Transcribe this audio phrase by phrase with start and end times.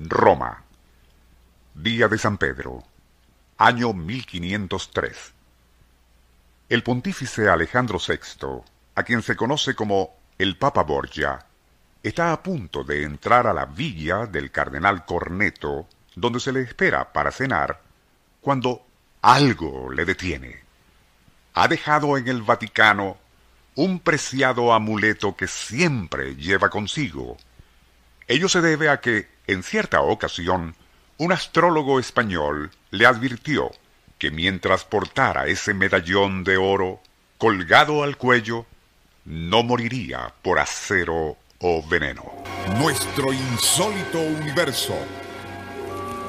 [0.00, 0.62] Roma.
[1.74, 2.84] Día de San Pedro.
[3.56, 5.34] Año 1503.
[6.68, 8.62] El pontífice Alejandro VI,
[8.94, 11.44] a quien se conoce como el Papa Borgia,
[12.00, 17.12] está a punto de entrar a la villa del cardenal Corneto, donde se le espera
[17.12, 17.80] para cenar,
[18.40, 18.86] cuando
[19.20, 20.60] algo le detiene.
[21.54, 23.16] Ha dejado en el Vaticano
[23.74, 27.36] un preciado amuleto que siempre lleva consigo.
[28.28, 30.76] Ello se debe a que, en cierta ocasión,
[31.16, 33.70] un astrólogo español le advirtió
[34.18, 37.00] que mientras portara ese medallón de oro
[37.38, 38.66] colgado al cuello,
[39.24, 42.24] no moriría por acero o veneno.
[42.78, 44.94] Nuestro insólito universo.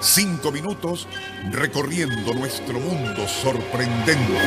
[0.00, 1.06] Cinco minutos
[1.50, 4.38] recorriendo nuestro mundo sorprendente.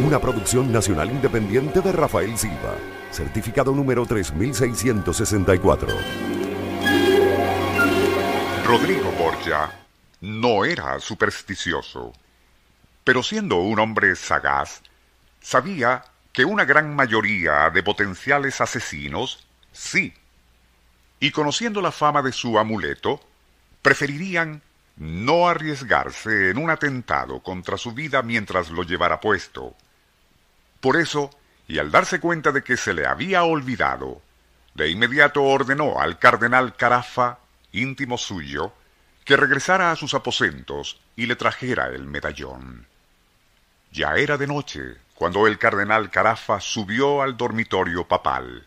[0.00, 2.76] Una producción nacional independiente de Rafael Silva.
[3.10, 6.35] Certificado número 3664.
[8.66, 9.70] Rodrigo Borgia
[10.22, 12.12] no era supersticioso,
[13.04, 14.82] pero siendo un hombre sagaz,
[15.40, 20.12] sabía que una gran mayoría de potenciales asesinos sí.
[21.20, 23.20] Y conociendo la fama de su amuleto,
[23.82, 24.62] preferirían
[24.96, 29.76] no arriesgarse en un atentado contra su vida mientras lo llevara puesto.
[30.80, 31.30] Por eso,
[31.68, 34.22] y al darse cuenta de que se le había olvidado,
[34.74, 37.38] de inmediato ordenó al cardenal Carafa,
[37.76, 38.72] íntimo suyo,
[39.24, 42.86] que regresara a sus aposentos y le trajera el medallón.
[43.92, 48.66] Ya era de noche cuando el cardenal Carafa subió al dormitorio papal,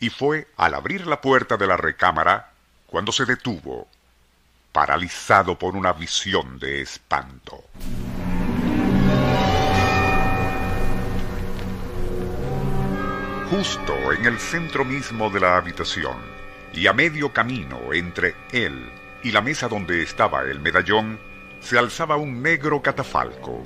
[0.00, 2.52] y fue al abrir la puerta de la recámara
[2.86, 3.88] cuando se detuvo
[4.74, 7.62] paralizado por una visión de espanto.
[13.50, 16.16] Justo en el centro mismo de la habitación,
[16.74, 18.90] y a medio camino entre él
[19.22, 21.18] y la mesa donde estaba el medallón,
[21.60, 23.62] se alzaba un negro catafalco.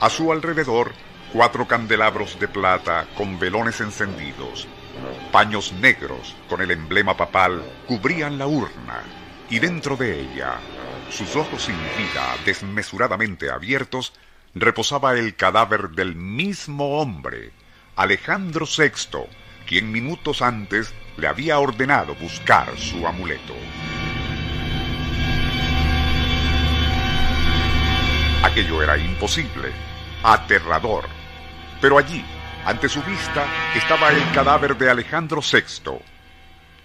[0.00, 0.92] A su alrededor,
[1.32, 4.68] cuatro candelabros de plata con velones encendidos.
[5.30, 9.02] Paños negros con el emblema papal cubrían la urna
[9.48, 10.56] y dentro de ella,
[11.10, 14.12] sus ojos sin vida desmesuradamente abiertos,
[14.54, 17.52] reposaba el cadáver del mismo hombre,
[17.96, 19.26] Alejandro VI,
[19.66, 23.54] quien minutos antes le había ordenado buscar su amuleto.
[28.42, 29.70] Aquello era imposible,
[30.22, 31.08] aterrador,
[31.80, 32.24] pero allí,
[32.64, 36.00] ante su vista, estaba el cadáver de Alejandro VI,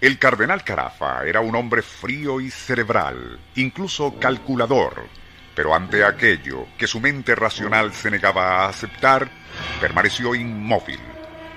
[0.00, 5.08] el cardenal Carafa era un hombre frío y cerebral, incluso calculador,
[5.56, 9.28] pero ante aquello que su mente racional se negaba a aceptar,
[9.80, 11.00] permaneció inmóvil,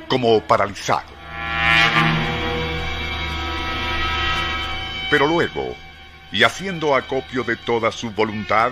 [0.08, 1.21] como paralizado.
[5.11, 5.75] Pero luego,
[6.31, 8.72] y haciendo acopio de toda su voluntad,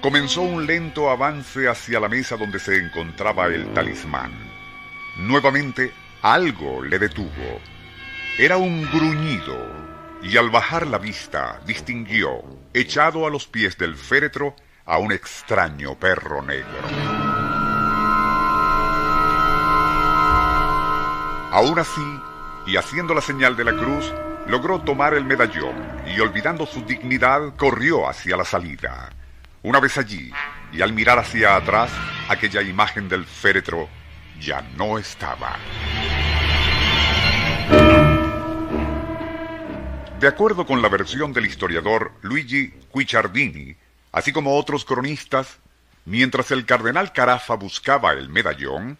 [0.00, 4.32] comenzó un lento avance hacia la mesa donde se encontraba el talismán.
[5.18, 7.60] Nuevamente, algo le detuvo
[8.38, 9.58] era un gruñido,
[10.22, 14.56] y al bajar la vista distinguió, echado a los pies del féretro,
[14.86, 16.80] a un extraño perro negro.
[21.52, 22.20] Aún así,
[22.66, 24.10] y haciendo la señal de la cruz,
[24.46, 25.74] logró tomar el medallón
[26.06, 29.10] y olvidando su dignidad corrió hacia la salida.
[29.62, 30.32] Una vez allí,
[30.72, 31.90] y al mirar hacia atrás,
[32.28, 33.88] aquella imagen del féretro
[34.40, 35.56] ya no estaba.
[40.18, 43.76] De acuerdo con la versión del historiador Luigi Guicciardini,
[44.12, 45.58] así como otros cronistas,
[46.04, 48.98] mientras el cardenal Carafa buscaba el medallón,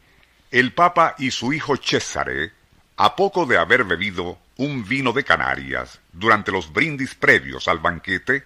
[0.51, 2.53] el Papa y su hijo Cesare,
[2.97, 8.45] a poco de haber bebido un vino de Canarias durante los brindis previos al banquete,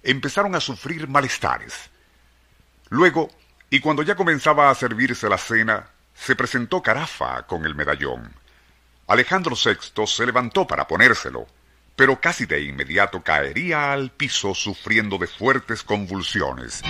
[0.00, 1.90] empezaron a sufrir malestares.
[2.90, 3.28] Luego,
[3.68, 8.32] y cuando ya comenzaba a servirse la cena, se presentó Carafa con el medallón.
[9.08, 11.46] Alejandro VI se levantó para ponérselo,
[11.96, 16.82] pero casi de inmediato caería al piso sufriendo de fuertes convulsiones.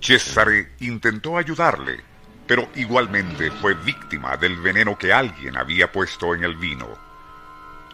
[0.00, 2.07] Cesare intentó ayudarle,
[2.48, 6.88] pero igualmente fue víctima del veneno que alguien había puesto en el vino.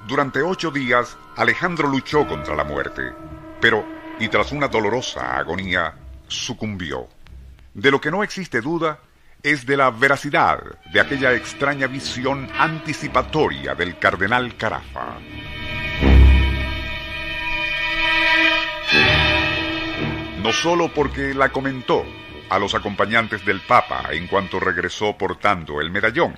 [0.07, 3.13] Durante ocho días, Alejandro luchó contra la muerte,
[3.61, 3.85] pero,
[4.21, 5.95] y tras una dolorosa agonía,
[6.29, 7.09] sucumbió.
[7.75, 9.01] De lo que no existe duda
[9.43, 10.61] es de la veracidad
[10.93, 15.19] de aquella extraña visión anticipatoria del cardenal Carafa.
[20.41, 22.05] No solo porque la comentó
[22.51, 26.35] a los acompañantes del Papa en cuanto regresó portando el medallón,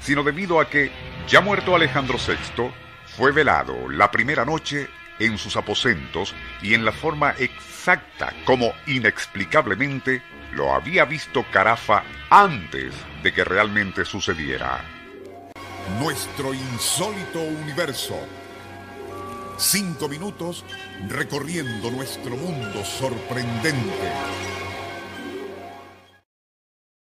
[0.00, 0.90] sino debido a que,
[1.28, 2.70] ya muerto Alejandro VI,
[3.16, 10.22] fue velado la primera noche en sus aposentos y en la forma exacta como inexplicablemente
[10.52, 14.84] lo había visto Carafa antes de que realmente sucediera.
[15.98, 18.18] Nuestro insólito universo.
[19.56, 20.64] Cinco minutos
[21.08, 24.12] recorriendo nuestro mundo sorprendente.